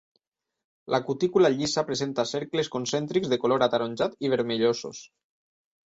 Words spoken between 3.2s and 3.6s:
de